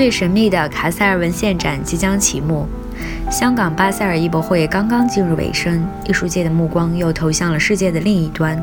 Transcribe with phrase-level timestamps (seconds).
[0.00, 2.66] 最神秘的卡塞尔文献展即将启幕，
[3.30, 8.58] 香港巴塞尔艺博会刚刚进入尾声，艺术界的目光又投向了世界的另一端。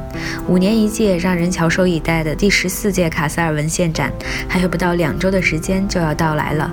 [0.48, 4.12] 五年一届，让人翘首以待的第十四届卡塞尔文献展，
[4.48, 6.72] 还有不到两周的时间就要到来了。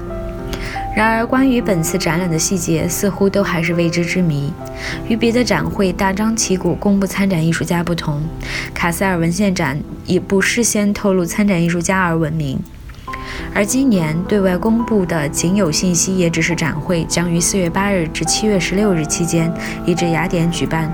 [0.96, 4.50] 然而，关于本次展览的细节，似乎都还是未知之谜。
[5.06, 8.22] 与别的展会大张旗鼓公布参展艺术家不同，
[8.72, 12.58] 卡塞尔文献展以不事先透露参展艺术家而闻名。
[13.54, 19.52] 而今年对外公布的仅有信息，也只是展会将于四月八日至七月十六日期间，
[19.86, 20.92] 移至雅典举办，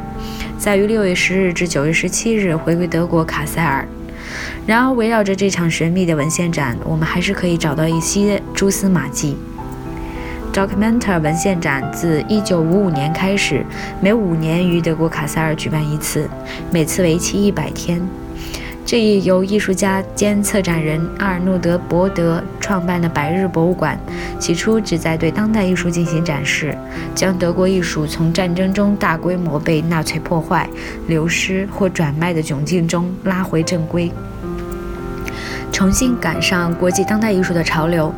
[0.58, 3.88] 在于六月十日至九月十七日回归德国卡塞尔。
[4.66, 9.38] 然而，围绕着这场神秘的文献展，我们还是可以找到一些蛛丝马迹。
[10.52, 13.64] Documenta 文献展自一九五五年开始，
[14.02, 16.28] 每五年于德国卡塞尔举办一次，
[16.70, 18.00] 每次为期一百天。
[18.90, 23.96] 这一由艺术家兼策展人阿尔诺德·伯德创办的百日博物馆，
[24.40, 26.76] 起初旨在对当代艺术进行展示，
[27.14, 30.68] 将德国艺术从战争中大规模被纳粹破坏、
[31.06, 34.10] 流失或转卖的窘境中拉回正规，
[35.70, 38.12] 重新赶上国际当代艺术的潮流。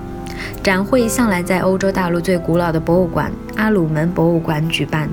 [0.63, 5.07] 展会向来在欧洲大陆最古老的博物馆——阿鲁门博物馆举办。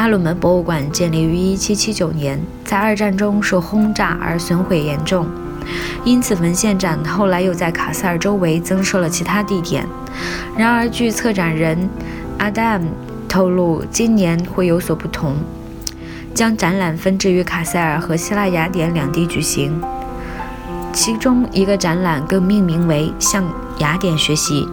[0.00, 5.26] 阿鲁门博物馆建立于1779年，在二战中受轰炸而损毁严重，
[6.04, 9.86] 因此文献展后来又在卡塞尔周围增设了其他地点。
[10.56, 11.86] 然而，据策展人
[12.38, 12.86] 阿达姆
[13.28, 15.36] 透露，今年会有所不同，
[16.32, 19.82] 将展览分置于卡塞尔和希腊雅典两地举行，
[20.94, 23.44] 其中一个展览更命名为“向
[23.80, 24.66] 雅典学习”。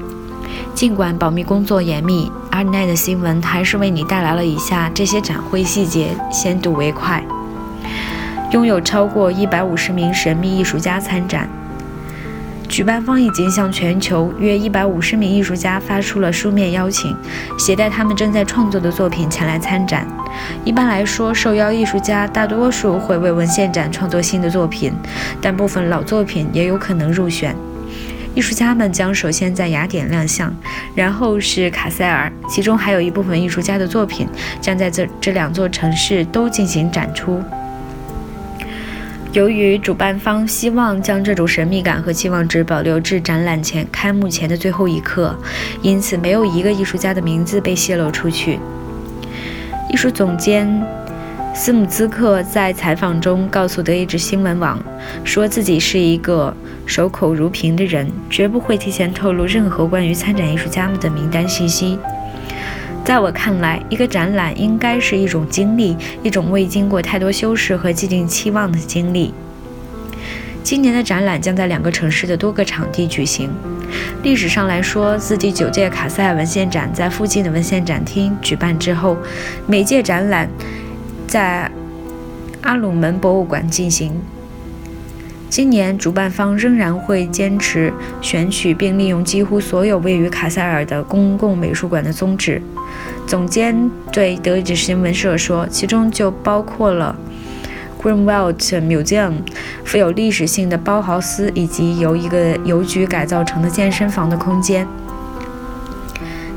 [0.73, 7.23] 尽管保密工作严密，R Net 的新闻还是为你带来了以下这些展会细节，先睹为快。
[8.51, 11.49] 拥有超过一百五十名神秘艺术家参展，
[12.69, 17.13] 举办方已经向全球约一百五十名艺术家发出了书面邀请，
[17.57, 20.07] 携带他们正在创作的作品前来参展。
[20.63, 24.93] 一般来说，受邀艺术家大多数会为文献展创作新的作品，
[25.41, 27.55] 但部分老作品也有可能入选。
[28.37, 30.55] 艺术家们将首先在雅典亮相，
[30.93, 34.27] 然后是卡塞尔，其中还有一部分艺术家的作品
[34.61, 37.41] 将在这这两座城市都进行展出。
[39.31, 45.35] 由于主办方希望将这种神秘感和期望值保留至展览前开幕前的最后一刻，
[45.81, 48.59] 因此没有一个艺术家的名字被泄露出去。
[49.89, 50.79] 艺术总监。
[51.57, 54.79] 斯姆兹克在采访中告诉德意志新闻网，
[55.23, 61.97] 说自己是一个守口如瓶的人，绝不会提前透露任何关于参展艺术家们的名单信息。
[63.03, 69.33] 在我看来，一个展览应该是一种经历，一种未经过太多修饰和既定期望的经历。
[70.61, 73.49] 今年的展览将在两个城市的多个场地举行。
[74.21, 79.17] 历史上来说，自第九届卡塞尔文献展在附近的文献展厅举办之后，
[79.65, 80.47] 每届展览。
[81.27, 81.69] 在
[82.61, 84.13] 阿鲁门博物馆进行。
[85.49, 92.61] 今年主办方仍然会坚持选取并利用几乎所有位于卡塞尔的公共美术馆的宗旨。
[93.25, 97.13] 总监对德意志新闻社说：“其中就包括了
[98.01, 99.33] Greenwald Museum、
[99.83, 104.87] 富有历史性的包豪斯以及由一个邮局改造成的健身房的空间。”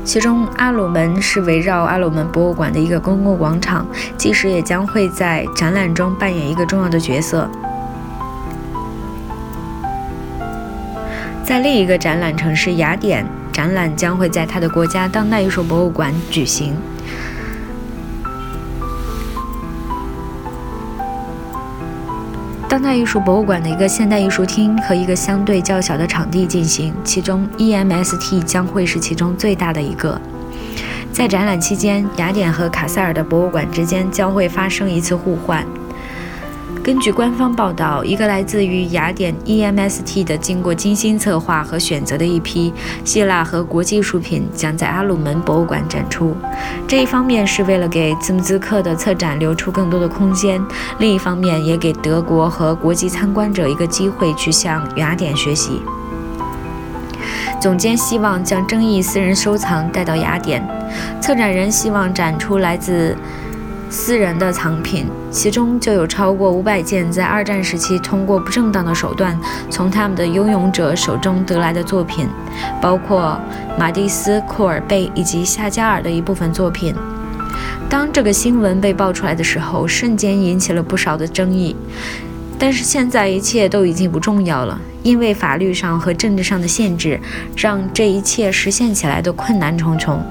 [0.03, 3.85] 其中，阿鲁门是围绕阿鲁门博物馆的一个公共广场，
[4.17, 7.49] 届时也将会在展览中扮演一个重要的角色。
[11.45, 16.75] 在另一个展览城市雅典，展览将会在他的国家当代艺术博物馆举行。
[22.71, 30.17] 当代艺术博物馆的一个现代艺术厅和一个相对较小的场地进行，其中 EMST 将会是其中最大的一个。
[31.11, 35.65] 在展览期间，雅典和卡塞尔的博物馆之间将会发生一次互换。
[36.83, 42.73] 根据官方报道，一个来自于雅典 EMST 的、经过精心策划和选择的一批
[43.05, 46.35] 希腊和国际艺术品将在阿鲁门博物馆展出。
[46.87, 50.59] 这一方面是为了给兹姆兹克的策展留出更多的空间，
[50.97, 55.83] 另一方面也给德国和国际参观者一个机会去向雅典学习。
[57.61, 60.67] 总监希望将争议私人收藏带到雅典，
[61.21, 63.15] 策展人希望展出来自。
[63.91, 69.37] 私人的藏品，其中就有超过五百件在二战时期通过不正当的手段
[69.69, 72.25] 从他们的拥有者手中得来的作品，
[72.81, 73.37] 包括
[73.77, 76.95] 马蒂斯、库尔贝以及夏加尔的一部分作品。
[77.89, 81.75] 当这个新闻被爆出来的时候，瞬间引起了不少的争议。
[82.57, 87.19] 但是现在一切都已经不重要了，因为法律上和政治上的限制，
[87.57, 90.23] 让这一切实现起来都困难重重。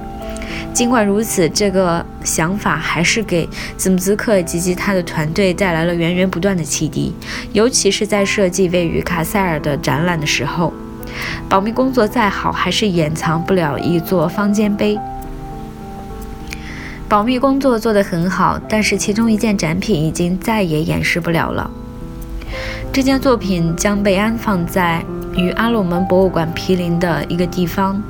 [0.73, 7.15] 尽管如此，这个想法还是给兹姆兹克及其他的团队带来了源源不断的启迪，
[7.53, 10.73] 尤其是在设计位于卡塞尔的展览的时候。
[11.49, 14.99] 保密工作再好，还是掩藏不了一座方尖碑。
[17.09, 21.69] 保密工作做得很好，但是其中一件展品已经再也掩饰不了了。
[22.93, 25.05] 这件作品将被安放在。
[25.37, 28.03] 与阿鲁门博物馆毗邻的一个地方，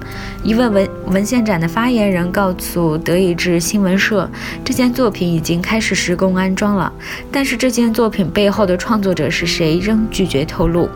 [0.43, 4.29] 一位文文献展的发言人告诉德意志新闻社，
[4.65, 6.93] 这件作品已经开始施工安装了，
[7.31, 10.89] 但是这件作品背后的创作者是谁仍拒绝透露。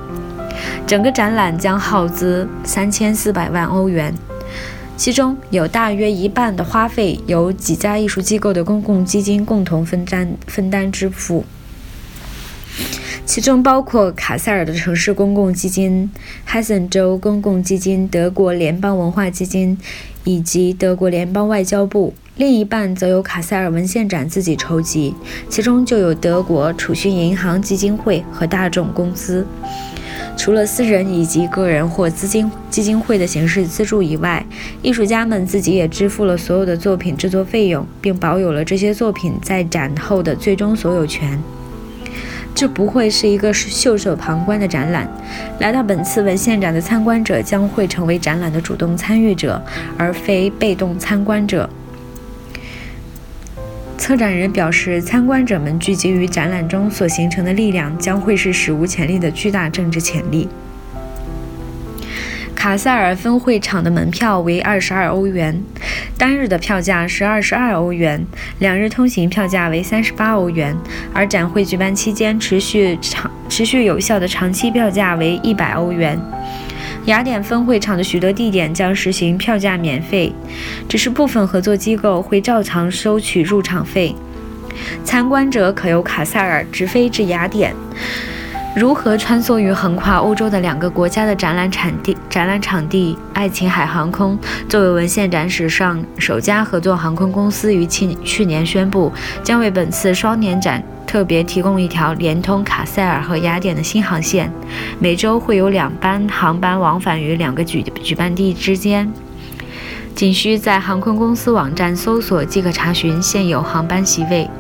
[0.87, 4.15] 整个展览将耗资三千四百万欧元，
[4.97, 11.45] 其中有大约一半的花费由几家艺术机构的公共基金共同分担分担支付。
[13.27, 16.11] 其中包括卡塞尔的城市公共基金、
[16.45, 19.77] 哈森州公共基金、德国联邦文化基金
[20.25, 22.13] 以及德国联邦外交部。
[22.37, 25.15] 另一半则由卡塞尔文献展自己筹集，
[25.49, 29.47] 其中就有德国储蓄银行基金会和大众公司。
[30.37, 34.45] 除了私人以及个人或资金基金会的形式资助以外，
[34.83, 41.41] 艺术家们自己也支付了所有的作品制作费用，并保有了这些作品在展后的最终所有权。
[42.55, 45.09] 这不会是一个袖手旁观的展览。
[45.59, 49.61] 来到本次文献展的参观者将会成为展览的主动参与者，
[49.99, 51.69] 而非被动参观者。
[53.99, 60.49] 策展人表示，参观者们聚集于展览中所形成的力量将会是史无前例的巨大政治潜力。
[62.65, 65.63] 卡塞尔分会场的门票为二十二欧元，
[66.17, 68.25] 单日的票价是二十二欧元，
[68.59, 70.75] 两日通行票价为三十八欧元，
[71.13, 76.19] 而展会举办期间持续长、持续有效的长期票价为一百欧元。
[77.05, 80.33] 雅典分会场的许多地点将实行票价免费，
[80.89, 84.17] 只是部分合作机构会照常收取入场费。
[85.05, 87.75] 参观者可由卡塞尔直飞至雅典。
[88.75, 92.17] 如何穿梭于横跨欧洲的两个国家的展览场地？
[92.29, 94.37] 展览场地爱琴海航空
[94.69, 99.13] 作为文献展史上首家合作航空公司，于去去年宣布，
[99.45, 104.53] 将为本次双年展特别提供一条连通卡塞尔和雅典的新航线，
[104.99, 109.09] 每周会有两班航班往返于两个举举办地之间，
[110.17, 114.51] 仅需在航空公司网站搜索即可查询现有航班席位。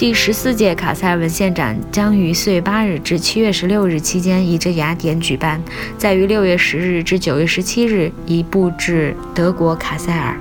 [0.00, 5.60] 第十四届卡塞尔文献展将于四月八日至七月十六日期间移至雅典举办，
[5.98, 10.34] 在于六月十日至九月十七日移步至德国卡塞尔。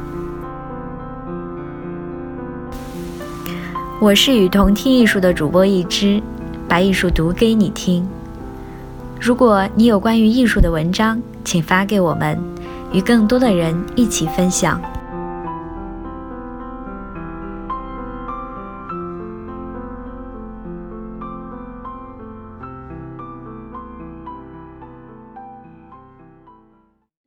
[4.00, 6.24] 我是与同听艺术的主播一之，
[6.66, 8.08] 把艺术读给你听。
[9.20, 12.42] 如果你有关于艺术的文章，请发给我们，
[12.94, 14.82] 与更多的人一起分享。